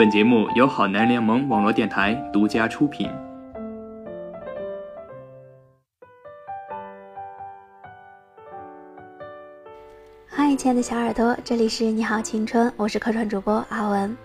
[0.00, 3.06] 本节目由好男联盟网络电台独家出品。
[10.26, 14.16] 嗨，亲爱的小耳朵，这里是你好青春，我是客串主播阿文。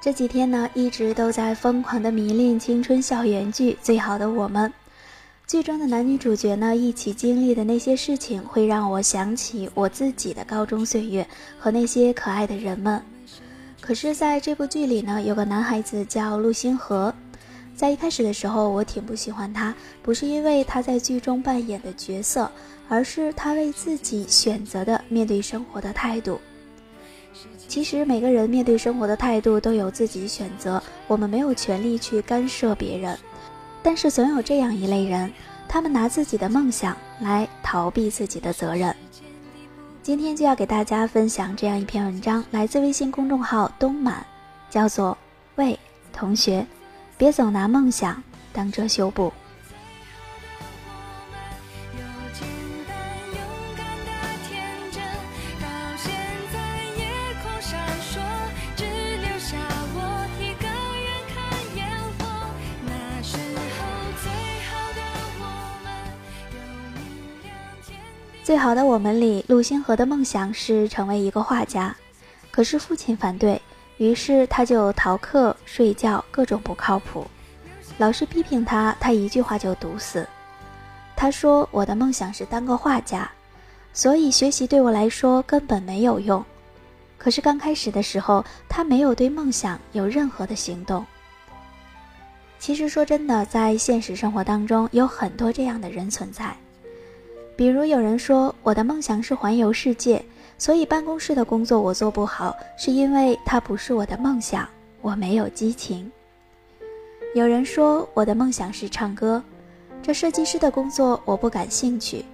[0.00, 4.70] 这几天呢，一直都在疯狂的迷恋青春校园剧《最好的我们》。
[5.46, 11.28] 剧中的男女主角呢，一起经历的那些事情，会让我想起我自己的高中岁月
[11.58, 13.02] 和那些可爱的人们。
[13.80, 17.12] 可是，在这部剧里呢，有个男孩子叫陆星河，
[17.74, 22.48] 在一开始的时候，我挺不喜欢他，不是因为他在剧中扮演的角色，
[22.88, 26.40] 而是他为自己选择的面对生活的态度。
[27.66, 33.18] 其实，每个人面对生活的态度都有自己选择，我们没有权利去干涉别人。
[33.82, 35.32] 但是总有这样一类人，
[35.66, 38.94] 他们拿自己的梦想来逃避自己的责任。
[40.02, 44.24] 今天就要给大家分享这样一篇文章，来自微信公众号东满，
[44.70, 45.16] 叫做
[45.56, 45.78] “喂，
[46.10, 46.66] 同学，
[47.18, 49.30] 别总拿梦想当遮羞布”。
[68.50, 71.94] 最好的我们里，陆星河的梦想是成为一个画家，
[72.50, 73.62] 可是父亲反对，
[73.98, 77.24] 于是他就逃课、睡觉，各种不靠谱。
[77.96, 80.26] 老师批评他，他一句话就堵死。
[81.14, 83.30] 他说：“我的梦想是当个画家，
[83.92, 86.44] 所以学习对我来说根本没有用。”
[87.18, 91.06] 可是刚开始的时候，他没有对梦想有任何的行动。
[92.58, 96.52] 其实说真的，在现实生活当中，有很多这样的人存在。
[97.60, 100.24] 比如有人说我的梦想是环游世界，
[100.56, 104.66] 所以办公室的工作我做不好，是因为它不是我的梦想，
[105.02, 106.10] 我没有激情。
[107.34, 109.44] 有人说我的梦想是唱歌，
[110.00, 112.24] 这设计师的工作我不感兴趣。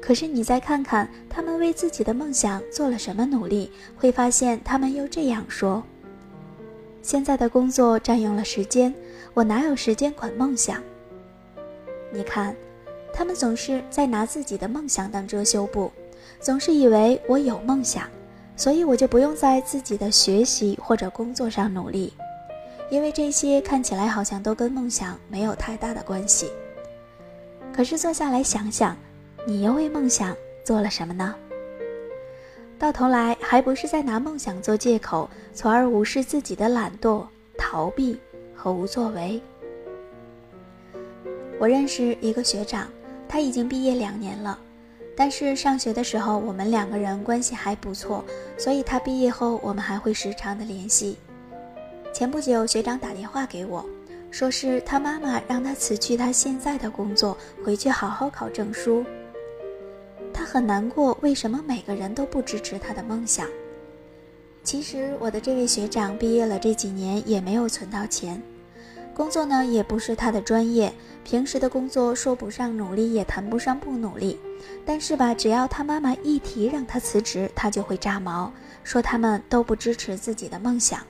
[0.00, 5.82] 可是你再看看他们为自己的梦想做了什么努力，会发现他们又这样说：
[7.02, 8.94] 现在的工作占用了时间，
[9.34, 10.82] 我哪有时间管梦想？
[12.10, 12.56] 你看。
[13.16, 15.90] 他们总是在拿自己的梦想当遮羞布，
[16.40, 18.08] 总是以为我有梦想，
[18.56, 22.12] 所以我就不用在自己的学习或者工作上努力，
[22.90, 26.50] 因为这些看起来好像都跟梦想没有太大的关系。
[27.72, 28.96] 可是坐下来想想，
[29.46, 31.34] 你又为梦想做了什么呢？
[32.78, 37.24] 到头来还不是在拿梦想做借口，从而无视自己的懒惰、
[37.56, 38.18] 逃避
[38.54, 39.40] 和无作为。
[41.60, 42.88] 我认识一个学长。
[43.34, 44.56] 他已经毕业两年了，
[45.16, 48.24] 但是上学的时候我们两个人关系还不错，
[48.56, 51.18] 所以他毕业后我们还会时常的联系。
[52.12, 53.84] 前不久学长打电话给我，
[54.30, 59.04] 说是他妈妈让他辞去他现在的工作，回去好好考证书。
[60.32, 63.48] 他很难过，为什么每个人都不支持他的梦想？
[64.62, 68.40] 其实我的这位学长毕业了这几年也没有存到钱。
[69.14, 70.92] 工作呢也不是他的专业，
[71.22, 74.40] 平时的工作说不上努力，也谈不上不努力。
[74.84, 81.00] 但是吧，只要他妈妈一提让他辞职，他就会炸毛，说他们都不支持自己的梦想。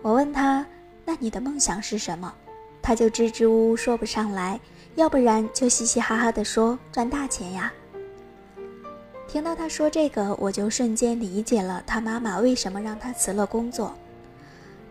[0.00, 0.64] 我问他
[1.04, 2.32] ：“那你的梦想是什么？”
[2.80, 4.58] 他就支支吾吾说不上来，
[4.94, 7.72] 要不然就嘻嘻哈哈地说：“赚大钱呀。”
[9.28, 13.94] 听到他说这个，我就瞬间理解了他妈妈为什么让他辞了工作。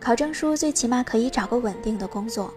[0.00, 2.52] 考证书最起码可以找个稳定的工作，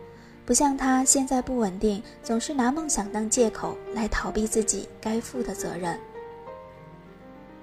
[0.45, 5.97] 不像他现在不稳定，总是拿梦想当借口来逃避自己该负的责任。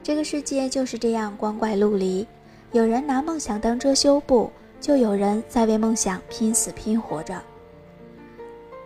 [0.02, 2.26] 这个世界就是这样光怪陆离，
[2.72, 7.40] 有人拿梦想当遮羞布，就有人在为梦想拼死拼活着。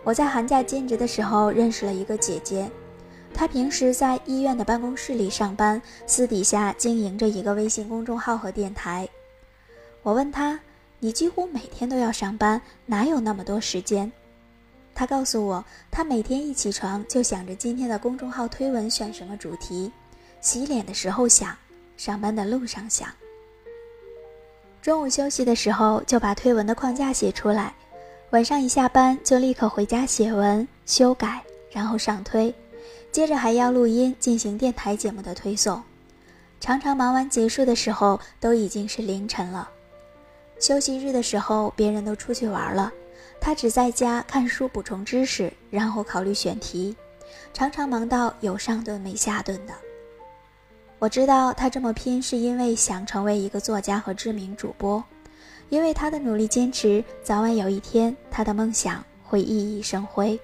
[0.03, 2.69] 我在寒假兼职的时候认识了一个姐姐，
[3.33, 9.07] 她平时在医院的办公室里上班，私底下经营着一个微信公众号和电台。
[10.03, 10.59] 我问她。
[11.01, 14.11] 你几乎每天都要上班，哪有那么多时间？
[14.93, 19.89] 他告诉我，他每天一起床就想着今天的公众号推文选什么主题，
[20.41, 21.55] 洗脸的时候想，
[21.95, 23.07] 上班的路上想，
[24.81, 27.73] 中午休息的时候就把推文的框架写出来，
[28.31, 31.41] 晚上一下班就立刻回家写文修改，
[31.71, 32.53] 然后上推，
[33.09, 35.81] 接着还要录音进行电台节目的推送，
[36.59, 39.69] 常常忙完结束的时候都已经是凌晨了。
[40.59, 42.91] 休息日的时候，别人都出去玩了，
[43.39, 46.95] 他只在家看书补充知识，然后考虑选题，
[47.53, 49.73] 常常忙到有上顿没下顿的。
[50.99, 55.01] 我知道他这么拼是因为想成为一个作家和知名主播，
[55.69, 60.37] 因为他的努力坚持，早晚有一天他的梦想会熠熠生辉。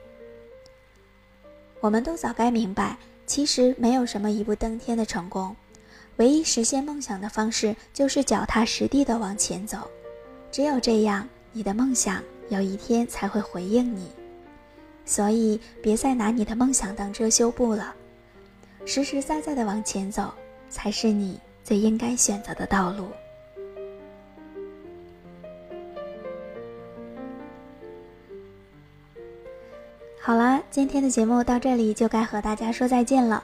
[1.82, 2.98] 我们都早该明白，
[3.28, 5.54] 其实没有什么一步登天的成功，
[6.16, 9.80] 唯一实现梦想的方式就是脚踏实地的往前走。
[10.56, 14.10] 只有这样，你的梦想有一天才会回应你。
[15.04, 17.94] 所以，别再拿你的梦想当遮羞布了，
[18.86, 20.34] 实实在在的往前走，
[20.70, 23.10] 才是你最应该选择的道路。
[30.22, 33.44] 好啦，今天的节目到这里就该和大家说再见了。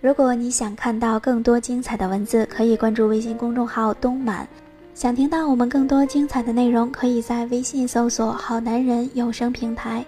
[0.00, 4.48] 如果你想看到更多精彩的文字，可以关注微信公众号“东满”。
[5.02, 10.06] 想听到我们更多精彩的内容，可以在微信搜索“好男人有声平台”。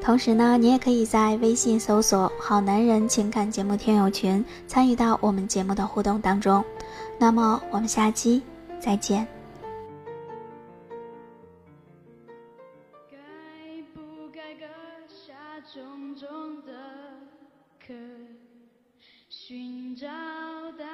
[0.00, 6.64] 同时呢，你也可以在微信搜索“好男人情感节目听友群”，参与到我们节目的互动当中。
[7.18, 8.42] 那么，我们下期
[8.80, 9.28] 再见。
[13.10, 13.18] 该
[13.92, 14.00] 不
[14.32, 14.64] 该割
[15.06, 15.34] 下
[15.70, 16.72] 重重的
[17.86, 17.92] 壳，
[19.28, 20.08] 寻找
[20.78, 20.86] 到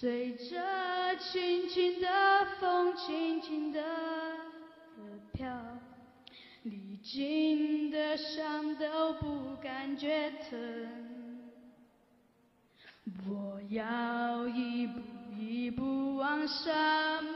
[0.00, 2.08] 随着轻轻的
[2.58, 3.84] 风，轻轻的
[5.34, 5.46] 飘，
[6.62, 10.58] 历经的伤都不感觉疼。
[13.28, 15.00] 我要一步
[15.38, 16.72] 一步往上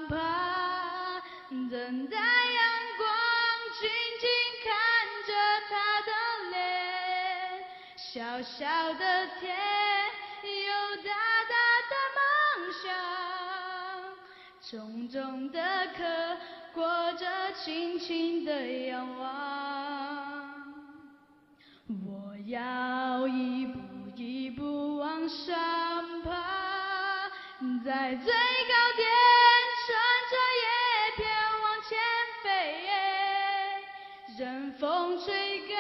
[0.09, 1.21] 爬，
[1.51, 2.65] 等待阳
[2.97, 3.07] 光，
[3.79, 3.91] 静
[4.23, 4.27] 静
[4.65, 4.73] 看
[5.27, 5.33] 着
[5.69, 6.11] 他的
[6.51, 7.63] 脸，
[7.99, 9.55] 小小的天，
[14.75, 15.61] 重重的
[15.97, 16.03] 壳
[16.73, 19.31] 裹着轻轻的仰望，
[22.05, 23.79] 我要一步
[24.17, 25.55] 一步往上
[26.25, 27.31] 爬，
[27.85, 29.09] 在最高点，
[29.87, 29.95] 乘
[30.33, 30.67] 着叶
[31.19, 31.31] 片
[31.63, 31.97] 往前
[32.43, 32.51] 飞，
[34.37, 35.74] 任风吹。